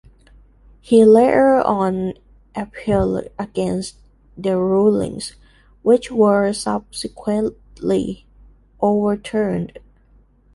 [0.79, 2.15] He later on
[2.55, 3.99] appealed against
[4.35, 5.35] the rulings,
[5.83, 8.25] which were subsequently
[8.81, 9.77] overturned.